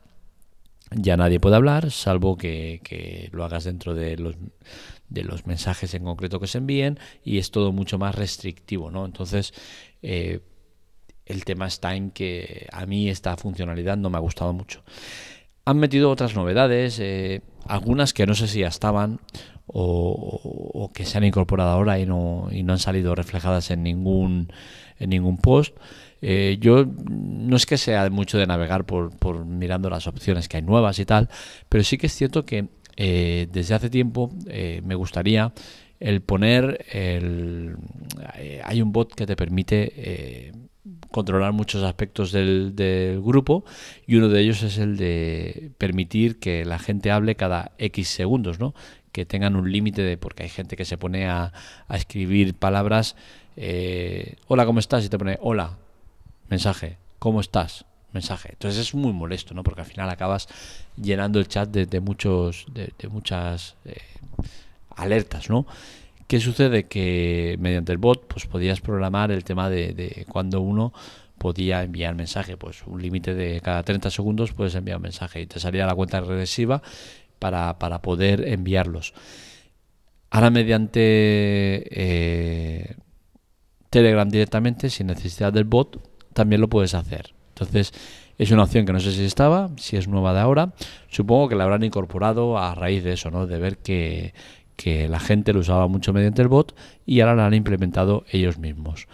ya 0.97 1.17
nadie 1.17 1.41
puede 1.41 1.57
hablar, 1.57 1.91
salvo 1.91 2.37
que, 2.37 3.29
lo 3.33 3.45
hagas 3.45 3.65
dentro 3.65 3.95
de 3.95 4.17
los, 4.17 4.37
de 5.13 5.25
los 5.25 5.47
mensajes 5.47 5.95
en 5.95 6.05
concreto 6.05 6.41
que 6.41 6.47
se 6.47 6.59
envíen 6.59 6.99
y 7.25 7.39
es 7.39 7.51
todo 7.51 7.73
mucho 7.73 7.99
más 7.99 8.15
restrictivo, 8.15 8.91
¿no? 8.91 9.05
Entonces, 9.05 9.53
eh, 10.03 10.41
el 11.27 11.45
tema 11.45 11.67
está 11.67 11.95
en 11.95 12.11
que 12.11 12.69
a 12.73 12.87
mí 12.87 13.09
esta 13.09 13.37
funcionalidad 13.37 13.97
no 13.97 14.11
me 14.11 14.17
ha 14.17 14.21
gustado 14.21 14.53
mucho. 14.53 14.83
Han 15.65 15.79
metido 15.79 16.11
otras 16.11 16.35
novedades, 16.35 16.99
eh, 16.99 17.43
algunas 17.67 18.13
que 18.13 18.27
no 18.27 18.35
sé 18.35 18.49
si 18.49 18.61
ya 18.61 18.69
estaban 18.69 19.21
o, 19.67 20.91
que 20.93 21.05
se 21.05 21.19
han 21.19 21.25
incorporado 21.25 21.71
ahora 21.71 21.99
y 21.99 22.07
no, 22.07 22.49
y 22.51 22.63
no 22.63 22.73
han 22.73 22.79
salido 22.79 23.15
reflejadas 23.15 23.71
en 23.71 23.83
ningún, 23.83 24.53
en 24.99 25.11
ningún 25.11 25.39
post. 25.39 25.77
Eh, 26.21 26.59
yo 26.61 26.85
no 26.85 27.57
es 27.57 27.67
que 27.67 27.79
sea 27.79 28.09
mucho 28.11 28.39
de 28.39 28.47
navegar 28.47 28.85
por, 28.85 29.17
por 29.17 29.45
mirando 29.45 29.89
las 29.91 30.07
opciones 30.07 30.49
que 30.49 30.59
hay 30.59 30.63
nuevas 30.63 30.99
y 30.99 31.05
tal, 31.05 31.29
pero 31.69 31.83
sí 31.85 31.99
que 31.99 32.07
es 32.07 32.15
cierto 32.15 32.45
que 32.45 32.69
eh, 32.97 33.49
desde 33.51 33.75
hace 33.75 33.91
tiempo 33.91 34.31
eh, 34.47 34.81
me 34.85 34.95
gustaría 34.95 35.53
el 36.01 36.21
poner 36.21 36.85
el, 36.91 37.77
eh, 38.37 38.61
hay 38.65 38.83
un 38.83 38.93
bot 38.93 39.15
que 39.15 39.27
te 39.27 39.37
permite 39.37 40.53
controlar 41.11 41.53
muchos 41.53 41.85
aspectos 41.85 42.33
del, 42.33 43.21
grupo 43.23 43.65
y 44.07 44.17
uno 44.17 44.29
de 44.29 44.41
ellos 44.41 44.63
es 44.63 44.79
el 44.79 44.97
de 44.97 45.71
permitir 45.79 46.41
que 46.41 46.65
la 46.65 46.79
gente 46.79 47.11
hable 47.13 47.37
cada 47.37 47.73
X 47.79 48.09
segundos, 48.09 48.59
¿no? 48.59 48.75
que 49.13 49.27
tengan 49.27 49.55
un 49.55 49.71
límite 49.71 50.03
de 50.03 50.17
porque 50.17 50.43
hay 50.43 50.49
gente 50.49 50.75
que 50.75 50.85
se 50.85 50.99
pone 50.99 51.29
a, 51.29 51.53
escribir 51.91 52.55
palabras 52.55 53.15
hola 54.49 54.67
cómo 54.67 54.81
estás 54.81 55.05
y 55.05 55.09
te 55.09 55.19
pone 55.19 55.39
hola 55.43 55.77
mensaje 56.49 56.97
¿cómo 57.19 57.41
estás? 57.41 57.85
Mensaje. 58.13 58.51
Entonces 58.53 58.81
es 58.81 58.95
muy 58.95 59.13
molesto, 59.13 59.55
¿no? 59.55 59.63
Porque 59.63 59.81
al 59.81 59.87
final 59.87 60.11
acabas 60.11 60.49
llenando 60.97 61.39
el 61.39 61.49
chat 61.49 61.69
de, 61.69 62.01
muchos, 62.01 62.67
de, 62.75 63.09
muchas 63.09 63.77
eh, 63.85 63.97
alertas, 64.97 65.49
¿no? 65.49 65.67
¿Qué 66.27 66.41
sucede? 66.41 66.85
Que 66.85 67.57
mediante 67.59 67.93
el 67.93 67.99
bot, 67.99 68.27
pues 68.27 68.47
podías 68.47 68.81
programar 68.81 69.31
el 69.31 69.45
tema 69.45 69.71
de, 69.71 69.93
de 69.95 70.27
cuando 70.29 70.61
uno 70.61 70.93
podía 71.43 71.83
enviar 71.83 72.15
mensaje, 72.15 72.57
pues 72.57 72.85
un 72.87 73.03
límite 73.03 73.35
de 73.35 73.61
cada 73.61 73.83
30 73.83 74.11
segundos 74.11 74.53
puedes 74.53 74.77
enviar 74.77 74.99
un 74.99 75.03
mensaje 75.03 75.41
y 75.41 75.47
te 75.47 75.59
salía 75.59 75.87
la 75.87 75.95
cuenta 75.95 76.21
regresiva 76.21 76.83
para, 77.41 77.81
para 77.81 78.01
poder 78.01 78.47
enviarlos. 78.47 79.13
Ahora 80.31 80.51
mediante 80.51 81.01
eh, 81.91 82.97
Telegram 83.91 84.29
directamente, 84.29 84.89
sin 84.89 85.09
necesidad 85.09 85.53
del 85.53 85.65
bot, 85.65 86.01
también 86.33 86.61
lo 86.61 86.69
puedes 86.69 86.95
hacer. 86.95 87.35
Entonces, 87.63 87.93
es 88.39 88.51
una 88.51 88.65
opción 88.65 88.87
que 88.87 88.93
no 88.93 89.01
sé 89.01 89.13
si 89.13 89.25
estaba, 89.25 89.71
si 89.77 89.97
es 89.97 90.09
nueva 90.09 90.33
de 90.33 90.41
ahora. 90.41 90.73
Supongo 91.09 91.49
que 91.49 91.55
la 91.55 91.65
habrán 91.65 91.85
incorporado 91.85 92.59
a 92.59 92.75
raíz 92.75 93.05
de 93.05 93.13
eso, 93.13 93.31
¿no? 93.31 93.47
De 93.47 93.59
ver 93.59 93.79
que, 93.79 94.33
la 94.85 95.21
gente 95.21 95.53
lo 95.53 95.61
usaba 95.61 95.87
mucho 95.87 96.13
mediante 96.13 96.43
el 96.43 96.49
bot 96.49 96.75
y 97.07 97.21
ahora 97.21 97.37
la 97.37 97.47
han 97.47 97.55
implementado 97.55 98.25
ellos 98.33 98.59
mismos. 98.59 99.07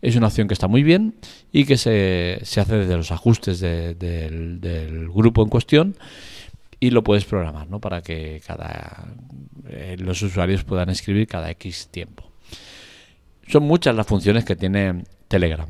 Es 0.00 0.14
una 0.14 0.28
opción 0.28 0.46
que 0.46 0.54
está 0.54 0.68
muy 0.68 0.84
bien 0.84 1.16
y 1.50 1.64
que 1.64 1.76
se, 1.76 2.38
hace 2.42 2.76
desde 2.76 2.96
los 2.96 3.10
ajustes 3.10 3.58
del, 3.58 5.10
grupo 5.12 5.42
en 5.42 5.48
cuestión 5.48 5.96
y 6.78 6.90
lo 6.90 7.02
puedes 7.02 7.24
programar 7.24 7.68
¿no? 7.68 7.80
para 7.80 8.02
que 8.02 8.40
cada 8.46 9.08
eh, 9.68 9.96
los 9.98 10.22
usuarios 10.22 10.62
puedan 10.62 10.90
escribir 10.90 11.26
cada 11.26 11.50
X 11.50 11.88
tiempo. 11.90 12.30
Son 13.48 13.64
muchas 13.64 13.96
las 13.96 14.06
funciones 14.06 14.44
que 14.44 14.54
tiene 14.54 15.02
Telegram. 15.26 15.68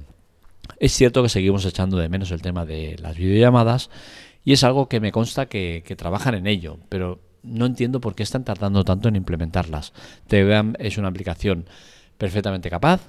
Es 0.79 0.93
cierto 0.93 1.23
que 1.23 1.29
seguimos 1.29 1.65
echando 1.65 1.97
de 1.97 2.09
menos 2.09 2.31
el 2.31 2.43
tema 2.43 2.65
de 2.67 2.97
las 3.01 3.17
videollamadas 3.17 3.91
y 4.45 4.53
es 4.53 4.65
algo 4.65 4.89
que 4.89 5.01
me 5.01 5.13
consta 5.13 5.47
que, 5.47 5.83
trabajan 5.97 6.35
en 6.35 6.47
ello, 6.47 6.79
pero 6.89 7.21
no 7.43 7.67
entiendo 7.67 8.01
por 8.01 8.15
qué 8.15 8.23
están 8.23 8.45
tardando 8.45 8.85
tanto 8.85 9.09
en 9.09 9.17
implementarlas. 9.17 9.93
Telegram 10.27 10.75
es 10.79 10.99
una 10.99 11.09
aplicación 11.09 11.67
perfectamente 12.19 12.71
capaz, 12.71 13.01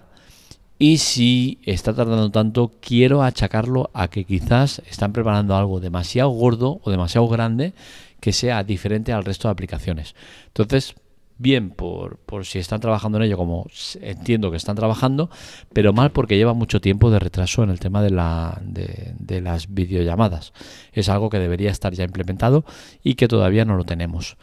y 0.80 0.98
si 0.98 1.60
está 1.66 1.94
tardando 1.94 2.30
tanto, 2.30 2.72
quiero 2.82 3.24
achacarlo 3.24 3.90
a 3.94 4.10
que 4.10 4.26
quizás 4.26 4.82
están 4.90 5.12
preparando 5.12 5.56
algo 5.56 5.80
demasiado 5.80 6.30
gordo 6.30 6.80
o 6.84 6.92
demasiado 6.92 7.28
grande 7.28 7.74
que 8.20 8.32
sea 8.32 8.64
diferente 8.64 9.12
al 9.12 9.26
resto 9.26 9.48
de 9.48 9.54
aplicaciones. 9.54 10.16
Entonces, 10.48 10.96
bien 11.38 11.70
por, 11.70 12.18
por, 12.20 12.46
si 12.46 12.60
están 12.60 12.80
trabajando 12.80 13.18
en 13.18 13.26
ello, 13.26 13.38
como 13.38 13.68
entiendo 14.02 14.52
que 14.52 14.58
están 14.58 14.76
trabajando, 14.76 15.30
pero 15.74 15.94
mal 15.94 16.12
porque 16.12 16.38
lleva 16.38 16.54
mucho 16.54 16.82
tiempo 16.82 17.12
de 17.12 17.20
retraso 17.20 17.64
en 17.64 17.70
el 17.70 17.80
tema 17.80 18.02
de, 18.02 18.10
la, 18.10 18.60
de, 18.64 19.14
de, 19.20 19.42
las 19.42 19.74
videollamadas. 19.74 20.54
Es 20.94 21.10
algo 21.10 21.30
que 21.30 21.40
debería 21.40 21.72
estar 21.72 21.94
ya 21.94 22.04
implementado 22.04 22.66
y 23.04 23.16
que 23.16 23.28
todavía 23.28 23.66
no 23.66 23.78
lo 23.78 23.84
tenemos. 23.84 24.38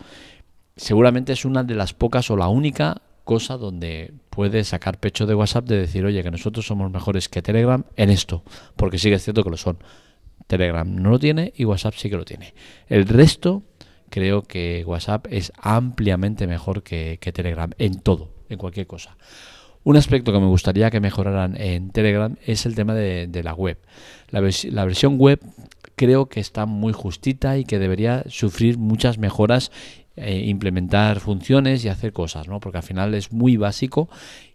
Seguramente 0.77 1.33
es 1.33 1.45
una 1.45 1.63
de 1.63 1.75
las 1.75 1.95
pocas 1.95 2.31
o 2.31 2.37
la 2.37 2.49
única 2.49 3.03
cosa 3.25 3.57
donde 3.57 4.13
puede 4.31 4.65
sacar 4.65 4.99
pecho 4.99 5.27
de 5.27 5.35
WhatsApp 5.35 5.67
de 5.67 5.79
decir, 5.79 6.05
oye, 6.05 6.23
que 6.23 6.31
nosotros 6.31 6.67
somos 6.67 6.91
mejores 6.91 7.29
que 7.29 7.43
Telegram 7.43 7.85
en 7.97 8.11
esto, 8.11 8.45
porque 8.77 8.99
sí 8.99 9.09
que 9.09 9.17
es 9.17 9.25
cierto 9.25 9.43
que 9.43 9.51
lo 9.51 9.57
son. 9.57 9.79
Telegram 10.47 10.87
no 10.95 11.11
lo 11.11 11.19
tiene 11.19 11.53
y 11.57 11.65
WhatsApp 11.65 11.95
sí 11.97 12.11
que 12.11 12.17
lo 12.17 12.25
tiene. 12.25 12.55
El 12.87 13.07
resto, 13.09 13.63
creo 14.15 14.43
que 14.43 14.85
WhatsApp 14.87 15.27
es 15.29 15.53
ampliamente 15.59 16.47
mejor 16.47 16.85
que, 16.85 17.19
Telegram 17.35 17.73
en 17.79 17.99
todo, 17.99 18.31
en 18.49 18.59
cualquier 18.59 18.87
cosa. 18.87 19.17
Un 19.83 19.97
aspecto 19.97 20.33
que 20.33 20.39
me 20.39 20.47
gustaría 20.47 20.89
que 20.93 21.01
mejoraran 21.01 21.61
en 21.61 21.91
Telegram 21.91 22.37
es 22.47 22.65
el 22.65 22.77
tema 22.77 22.95
de, 22.95 23.43
la 23.43 23.55
web. 23.55 23.77
La, 24.31 24.41
versión 24.41 25.19
web 25.19 25.41
creo 25.97 26.27
que 26.27 26.39
está 26.39 26.65
muy 26.65 26.93
justita 26.93 27.59
y 27.59 27.65
que 27.65 27.81
debería 27.81 28.23
sufrir 28.29 28.79
muchas 28.79 29.19
mejoras 29.19 29.73
eh, 30.15 30.45
implementar 30.47 31.19
funciones 31.19 31.85
y 31.85 31.89
hacer 31.89 32.13
cosas, 32.13 32.47
¿no? 32.47 32.61
Porque 32.61 32.79
al 32.79 32.85
final 32.85 33.15
es 33.15 33.33
muy 33.33 33.57
básico 33.57 34.09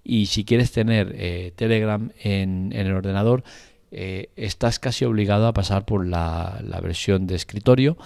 y 0.05 0.27
si 0.27 0.45
quieres 0.45 0.71
tener 0.71 1.13
eh, 1.17 1.51
Telegram 1.57 2.13
en, 2.23 2.71
el 2.71 2.93
ordenador, 2.93 3.43
eh, 3.91 4.29
estás 4.35 4.79
casi 4.79 5.05
obligado 5.05 5.47
a 5.47 5.53
pasar 5.53 5.85
por 5.85 6.05
la, 6.05 6.61
versión 6.81 7.27
de 7.27 7.35
escritorio, 7.35 7.97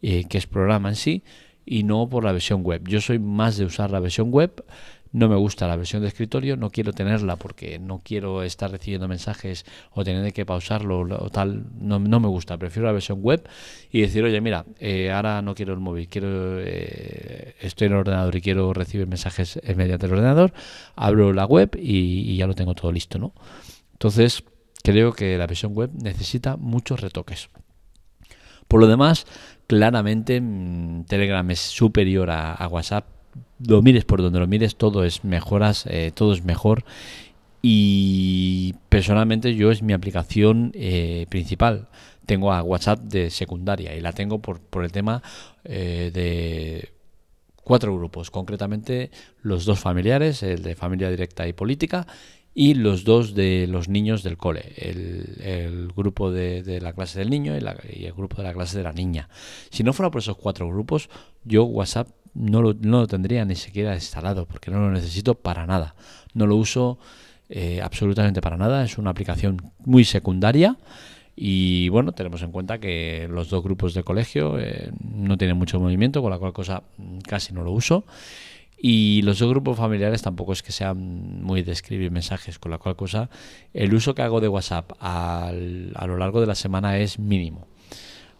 que 0.00 0.26
es 0.30 0.46
programa 0.46 0.88
en 0.88 0.96
sí, 0.96 1.22
y 1.64 1.84
no 1.84 2.08
por 2.08 2.24
la 2.24 2.32
versión 2.32 2.62
web. 2.62 2.86
Yo 2.88 3.00
soy 3.00 3.18
más 3.18 3.56
de 3.56 3.64
usar 3.64 3.90
la 3.90 4.00
versión 4.00 4.30
web 4.30 4.64
no 5.12 5.28
me 5.28 5.36
gusta 5.36 5.68
la 5.68 5.76
versión 5.76 6.02
de 6.02 6.08
escritorio, 6.08 6.56
no 6.56 6.70
quiero 6.70 6.92
tenerla 6.92 7.36
porque 7.36 7.78
no 7.78 8.00
quiero 8.02 8.42
estar 8.42 8.70
recibiendo 8.70 9.08
mensajes 9.08 9.64
o 9.92 10.04
tener 10.04 10.32
que 10.32 10.46
pausarlo 10.46 11.00
o 11.00 11.30
tal, 11.30 11.66
no, 11.78 12.00
me 12.00 12.28
gusta, 12.28 12.56
prefiero 12.56 12.86
la 12.86 12.92
versión 12.92 13.20
web 13.22 13.46
y 13.90 14.00
decir, 14.00 14.24
oye, 14.24 14.40
mira, 14.40 14.64
eh, 14.80 15.12
ahora 15.12 15.42
no 15.42 15.54
quiero 15.54 15.74
el 15.74 15.80
móvil, 15.80 16.08
quiero 16.08 16.58
eh, 16.60 17.54
estoy 17.60 17.88
en 17.88 17.92
el 17.92 17.98
ordenador 17.98 18.34
y 18.36 18.40
quiero 18.40 18.72
recibir 18.72 19.06
mensajes 19.06 19.60
mediante 19.76 20.06
el 20.06 20.12
ordenador, 20.12 20.52
abro 20.96 21.32
la 21.32 21.44
web 21.44 21.76
y, 21.78 22.36
ya 22.36 22.46
lo 22.46 22.54
tengo 22.54 22.74
todo 22.74 22.90
listo, 22.90 23.18
¿no? 23.18 23.34
Entonces, 23.92 24.42
creo 24.82 25.12
que 25.12 25.38
la 25.38 25.46
versión 25.46 25.74
web 25.74 25.90
necesita 25.94 26.56
muchos 26.56 27.00
retoques. 27.00 27.50
Por 28.68 28.80
lo 28.80 28.86
demás, 28.86 29.26
claramente 29.66 30.40
mm, 30.40 31.04
Telegram 31.04 31.50
es 31.50 31.60
superior 31.60 32.30
a 32.30 32.68
WhatsApp 32.68 33.06
lo 33.66 33.82
mires 33.82 34.04
por 34.04 34.22
donde 34.22 34.40
lo 34.40 34.46
mires, 34.46 34.76
todo 34.76 35.04
es 35.04 35.24
mejoras, 35.24 35.86
eh, 35.86 36.12
todo 36.14 36.32
es 36.32 36.44
mejor. 36.44 36.84
Y 37.60 38.74
personalmente 38.88 39.54
yo 39.54 39.70
es 39.70 39.82
mi 39.82 39.92
aplicación 39.92 40.72
eh, 40.74 41.26
principal. 41.28 41.88
Tengo 42.26 42.52
a 42.52 42.62
WhatsApp 42.62 43.00
de 43.00 43.30
secundaria 43.30 43.94
y 43.94 44.00
la 44.00 44.12
tengo 44.12 44.40
por, 44.40 44.60
por 44.60 44.84
el 44.84 44.92
tema 44.92 45.22
eh, 45.64 46.10
de 46.12 46.92
cuatro 47.62 47.96
grupos, 47.96 48.30
concretamente 48.30 49.10
los 49.42 49.64
dos 49.64 49.78
familiares, 49.78 50.42
el 50.42 50.62
de 50.62 50.74
familia 50.74 51.08
directa 51.10 51.46
y 51.46 51.52
política, 51.52 52.06
y 52.54 52.74
los 52.74 53.04
dos 53.04 53.34
de 53.34 53.66
los 53.66 53.88
niños 53.88 54.22
del 54.22 54.36
cole, 54.36 54.72
el, 54.76 55.90
grupo 55.96 56.30
de, 56.30 56.80
la 56.80 56.92
clase 56.92 57.18
del 57.18 57.30
niño 57.30 57.56
y, 57.56 57.60
y, 57.98 58.04
el 58.04 58.12
grupo 58.12 58.36
de 58.36 58.42
la 58.44 58.52
clase 58.52 58.76
de 58.76 58.84
la 58.84 58.92
niña. 58.92 59.28
Si 59.70 59.82
no 59.82 59.92
fuera 59.92 60.10
por 60.10 60.20
esos 60.20 60.36
cuatro 60.36 60.68
grupos, 60.68 61.08
yo 61.44 61.64
WhatsApp 61.64 62.08
no 62.34 62.62
lo, 62.62 62.74
no 62.74 63.00
lo 63.00 63.06
tendría 63.06 63.44
ni 63.44 63.56
siquiera 63.56 63.94
instalado 63.94 64.46
porque 64.46 64.70
no 64.70 64.80
lo 64.80 64.90
necesito 64.90 65.34
para 65.34 65.66
nada. 65.66 65.94
No 66.34 66.46
lo 66.46 66.56
uso 66.56 66.98
eh, 67.48 67.80
absolutamente 67.82 68.40
para 68.40 68.56
nada. 68.56 68.84
Es 68.84 68.98
una 68.98 69.10
aplicación 69.10 69.72
muy 69.84 70.04
secundaria. 70.04 70.76
Y 71.34 71.88
bueno, 71.88 72.12
tenemos 72.12 72.42
en 72.42 72.52
cuenta 72.52 72.78
que 72.78 73.26
los 73.30 73.48
dos 73.48 73.62
grupos 73.62 73.94
de 73.94 74.02
colegio 74.02 74.58
eh, 74.58 74.90
no 75.00 75.38
tienen 75.38 75.56
mucho 75.56 75.80
movimiento, 75.80 76.20
con 76.20 76.30
la 76.30 76.38
cual 76.38 76.52
cosa 76.52 76.82
mm, 76.98 77.18
casi 77.20 77.54
no 77.54 77.62
lo 77.62 77.72
uso. 77.72 78.04
Y 78.84 79.22
los 79.22 79.38
dos 79.38 79.48
grupos 79.48 79.78
familiares 79.78 80.22
tampoco 80.22 80.52
es 80.52 80.62
que 80.64 80.72
sean 80.72 81.40
muy 81.42 81.62
de 81.62 81.70
escribir 81.70 82.10
mensajes, 82.10 82.58
con 82.58 82.72
la 82.72 82.78
cual 82.78 82.96
cosa 82.96 83.30
el 83.72 83.94
uso 83.94 84.16
que 84.16 84.22
hago 84.22 84.40
de 84.40 84.48
WhatsApp 84.48 84.90
a 84.98 85.52
lo 85.52 86.16
largo 86.18 86.40
de 86.40 86.48
la 86.48 86.56
semana 86.56 86.98
es 86.98 87.20
mínimo. 87.20 87.68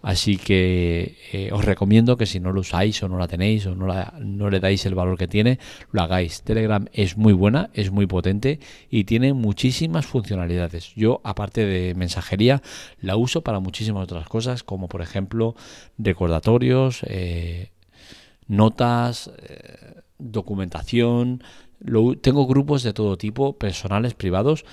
Así 0.03 0.37
que 0.37 1.17
eh, 1.33 1.51
os 1.53 1.65
recomiendo 1.65 2.17
que 2.17 2.27
si 2.27 2.41
no 2.41 2.51
lo 2.51 2.61
usáis 2.61 3.01
o 3.05 3.09
no 3.09 3.19
la 3.19 3.29
tenéis 3.29 3.67
o 3.67 3.77
no, 3.77 3.87
no 4.19 4.51
le 4.51 4.59
dais 4.59 4.85
el 4.85 4.97
valor 4.97 5.17
que 5.17 5.29
tiene, 5.29 5.61
lo 5.93 6.03
hagáis. 6.03 6.43
Telegram 6.43 6.89
es 6.93 7.17
muy 7.17 7.33
buena, 7.33 7.71
es 7.73 7.93
muy 7.93 8.07
potente 8.07 8.59
y 8.91 9.05
tiene 9.05 9.33
muchísimas 9.33 10.05
funcionalidades. 10.05 10.93
Yo, 10.97 11.21
aparte 11.23 11.65
de 11.65 11.95
mensajería, 11.95 12.63
la 13.01 13.15
uso 13.15 13.43
para 13.43 13.61
muchísimas 13.61 14.03
otras 14.03 14.27
cosas, 14.27 14.65
como 14.65 14.89
por 14.89 15.03
ejemplo 15.03 15.55
recordatorios, 15.99 17.05
eh, 17.07 17.71
notas, 18.49 19.31
eh, 19.39 20.03
documentación. 20.31 21.43
tengo 22.21 22.47
grupos 22.47 22.83
de 22.83 22.93
todo 22.93 23.17
tipo, 23.17 23.59
personales, 23.59 24.15
privados. 24.15 24.65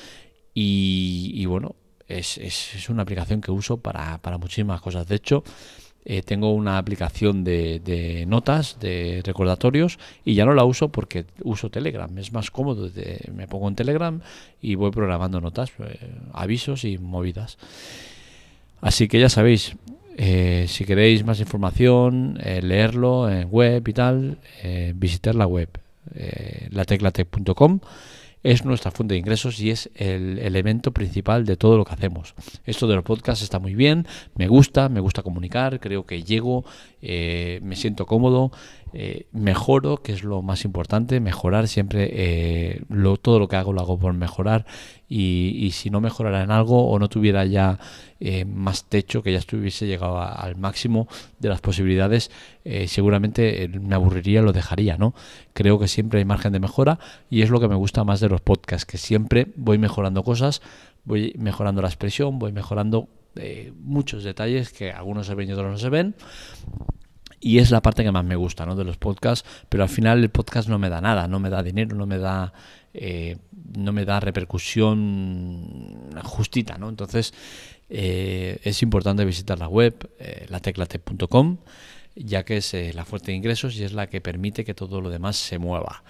Y, 0.54 1.32
y 1.36 1.46
bueno, 1.46 1.76
es, 2.08 2.38
es, 2.38 2.90
una 2.90 3.04
aplicación 3.04 3.42
que 3.42 3.52
uso 3.52 3.78
para, 3.78 4.18
para 4.20 4.38
muchísimas 4.38 4.82
cosas. 4.82 5.08
De 5.08 5.16
hecho, 5.16 5.44
eh, 6.06 6.22
tengo 6.24 6.54
una 6.54 6.78
aplicación 6.78 7.44
de, 7.44 7.80
de, 7.80 8.26
notas, 8.26 8.80
de 8.80 9.22
recordatorios, 9.24 10.00
y 10.26 10.34
ya 10.34 10.46
no 10.46 10.54
la 10.54 10.64
uso 10.66 10.90
porque 10.90 11.26
uso 11.44 11.70
Telegram. 11.70 12.18
Es 12.18 12.34
más 12.34 12.52
cómodo. 12.52 12.90
me 13.34 13.48
pongo 13.48 13.68
en 13.68 13.76
Telegram 13.76 14.20
y 14.62 14.76
voy 14.76 14.92
programando 14.92 15.40
notas, 15.40 15.72
eh, 15.80 16.12
avisos 16.34 16.84
y 16.84 16.98
movidas. 16.98 17.58
Así 18.82 19.08
que 19.08 19.20
ya 19.20 19.30
sabéis, 19.30 19.76
eh, 20.22 20.66
si 20.68 20.84
queréis 20.86 21.24
más 21.24 21.40
información, 21.40 22.38
leerlo 22.62 23.30
en 23.30 23.50
web 23.50 23.88
y 23.88 23.94
tal, 23.94 24.38
visitar 24.96 25.34
la 25.34 25.48
web, 25.48 25.70
lateclatec.com 26.70 27.80
es 28.44 28.64
nuestra 28.64 28.92
fuente 28.92 29.14
de 29.14 29.20
ingresos 29.20 29.60
y 29.60 29.70
es 29.70 29.90
el 29.96 30.40
elemento 30.40 30.92
principal 30.92 31.46
de 31.46 31.58
todo 31.58 31.78
lo 31.78 31.86
que 31.86 31.94
hacemos. 31.94 32.36
Esto 32.66 32.88
de 32.88 32.96
los 32.96 33.04
podcasts 33.04 33.44
está 33.44 33.60
muy 33.60 33.76
bien, 33.76 34.08
me 34.36 34.48
gusta, 34.48 34.88
me 34.90 35.00
gusta 35.00 35.24
comunicar, 35.24 35.80
creo 35.80 36.06
que 36.06 36.24
llego 36.24 36.64
eh, 37.02 37.60
me 37.64 37.76
siento 37.76 38.06
cómodo, 38.06 38.52
eh, 38.92 39.28
mejoro, 39.32 40.02
que 40.02 40.12
es 40.12 40.24
lo 40.24 40.42
más 40.42 40.66
importante, 40.66 41.20
mejorar 41.20 41.68
siempre, 41.68 42.10
eh, 42.12 42.82
todo 43.22 43.40
lo 43.40 43.48
que 43.48 43.56
hago 43.56 43.72
lo 43.72 43.82
hago 43.82 44.00
por 44.00 44.14
mejorar 44.14 44.66
y, 45.08 45.70
si 45.74 45.90
no 45.90 46.02
mejorara 46.02 46.44
en 46.44 46.52
algo 46.52 46.90
o 46.90 47.00
no 47.00 47.08
tuviera 47.08 47.46
ya 47.46 47.80
más 48.48 48.86
techo, 48.86 49.24
que 49.24 49.32
ya 49.32 49.38
estuviese 49.38 49.88
llegado 49.88 50.20
al 50.22 50.58
máximo 50.58 51.08
de 51.40 51.50
las 51.50 51.62
posibilidades, 51.62 52.32
seguramente 52.88 53.70
me 53.80 53.96
aburriría, 53.96 54.42
lo 54.42 54.52
dejaría, 54.52 54.98
¿no? 54.98 55.16
Creo 55.54 55.80
que 55.80 55.88
siempre 55.88 56.20
hay 56.20 56.26
margen 56.26 56.52
de 56.52 56.60
mejora 56.60 57.00
y 57.30 57.42
es 57.44 57.50
lo 57.50 57.60
que 57.60 57.70
me 57.70 57.76
gusta 57.76 58.04
más 58.04 58.20
de 58.20 58.30
los 58.30 58.42
podcasts, 58.42 58.86
que 58.86 58.98
siempre 58.98 59.48
voy 59.56 59.78
mejorando 59.78 60.24
cosas, 60.24 60.62
voy 61.06 61.34
mejorando 61.38 61.82
la 61.82 61.88
expresión, 61.88 62.38
voy 62.38 62.52
mejorando 62.52 63.08
muchos 63.80 64.24
detalles 64.24 64.72
que 64.72 64.92
algunos 64.92 65.28
se 65.28 65.36
ven 65.36 65.50
y 65.50 65.54
otros 65.54 65.72
no 65.72 65.78
se 65.78 65.90
ven 65.90 66.16
y 67.40 67.60
es 67.60 67.72
la 67.72 67.82
parte 67.82 68.04
que 68.04 68.12
más 68.12 68.26
me 68.26 68.36
gusta 68.36 68.66
¿no? 68.66 68.76
de 68.76 68.84
los 68.84 68.98
podcasts, 68.98 69.48
pero 69.70 69.84
al 69.84 69.90
final 69.90 70.20
el 70.20 70.30
podcast 70.30 70.68
no 70.70 70.78
me 70.78 70.90
da 70.90 71.02
nada, 71.02 71.28
no 71.28 71.40
me 71.40 71.50
da 71.50 71.64
dinero, 71.64 71.96
no 71.96 72.06
me 72.06 72.18
da, 72.18 72.54
eh, 72.94 73.38
no 73.76 73.92
me 73.92 74.06
da 74.06 74.20
repercusión 74.20 76.10
justita, 76.24 76.78
¿no? 76.78 76.90
Entonces 76.90 77.34
eh, 77.90 78.60
es 78.64 78.82
importante 78.82 79.24
visitar 79.26 79.58
la 79.58 79.68
web, 79.68 80.10
eh, 80.20 80.46
lateclate.com, 80.50 81.58
ya 82.16 82.44
que 82.44 82.58
es 82.58 82.74
la 82.94 83.06
fuente 83.06 83.32
de 83.32 83.38
ingresos 83.38 83.76
y 83.76 83.84
es 83.84 83.94
la 83.94 84.08
que 84.08 84.22
permite 84.22 84.66
que 84.66 84.74
todo 84.74 85.02
lo 85.02 85.10
demás 85.10 85.38
se 85.38 85.58
mueva. 85.58 86.04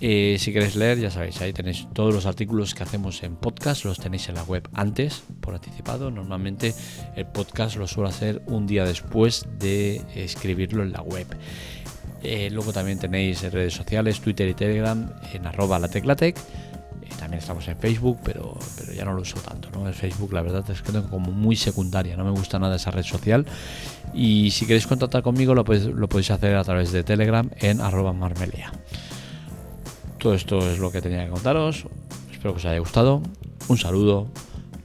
Eh, 0.00 0.36
si 0.38 0.52
queréis 0.52 0.76
leer, 0.76 0.98
ya 0.98 1.10
sabéis, 1.10 1.40
ahí 1.40 1.52
tenéis 1.52 1.86
todos 1.92 2.14
los 2.14 2.26
artículos 2.26 2.74
que 2.74 2.82
hacemos 2.82 3.22
en 3.22 3.36
podcast, 3.36 3.84
los 3.84 3.98
tenéis 3.98 4.28
en 4.28 4.34
la 4.34 4.44
web 4.44 4.68
antes, 4.72 5.22
por 5.40 5.54
anticipado. 5.54 6.10
Normalmente 6.10 6.74
el 7.16 7.26
podcast 7.26 7.76
lo 7.76 7.86
suelo 7.86 8.08
hacer 8.08 8.42
un 8.46 8.66
día 8.66 8.84
después 8.84 9.46
de 9.58 10.02
escribirlo 10.14 10.82
en 10.82 10.92
la 10.92 11.02
web. 11.02 11.26
Eh, 12.22 12.50
luego 12.50 12.72
también 12.72 12.98
tenéis 12.98 13.42
redes 13.50 13.74
sociales, 13.74 14.20
Twitter 14.20 14.48
y 14.48 14.54
Telegram 14.54 15.12
en 15.32 15.46
arroba 15.46 15.78
lateclatec. 15.78 16.36
Eh, 16.38 16.42
también 17.20 17.40
estamos 17.40 17.68
en 17.68 17.76
Facebook, 17.76 18.18
pero, 18.24 18.56
pero 18.78 18.94
ya 18.94 19.04
no 19.04 19.12
lo 19.12 19.20
uso 19.20 19.38
tanto. 19.40 19.68
¿no? 19.70 19.86
El 19.86 19.92
Facebook 19.92 20.32
la 20.32 20.40
verdad 20.40 20.64
es 20.70 20.80
que 20.80 20.90
tengo 20.90 21.08
como 21.10 21.30
muy 21.30 21.54
secundaria, 21.54 22.16
no 22.16 22.24
me 22.24 22.30
gusta 22.30 22.58
nada 22.58 22.76
esa 22.76 22.90
red 22.90 23.02
social. 23.02 23.44
Y 24.14 24.50
si 24.52 24.64
queréis 24.66 24.86
contactar 24.86 25.22
conmigo 25.22 25.54
lo 25.54 25.64
podéis, 25.64 25.84
lo 25.84 26.08
podéis 26.08 26.30
hacer 26.30 26.56
a 26.56 26.64
través 26.64 26.92
de 26.92 27.04
Telegram 27.04 27.48
en 27.58 27.82
arroba 27.82 28.14
marmelea. 28.14 28.72
Todo 30.18 30.34
esto 30.34 30.58
es 30.70 30.78
lo 30.78 30.90
que 30.90 31.02
tenía 31.02 31.24
que 31.26 31.30
contaros. 31.30 31.84
Espero 32.32 32.54
que 32.54 32.60
os 32.60 32.64
haya 32.64 32.78
gustado. 32.78 33.22
Un 33.68 33.76
saludo. 33.76 34.26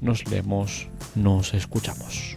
Nos 0.01 0.25
vemos. 0.25 0.87
Nos 1.15 1.53
escuchamos. 1.53 2.34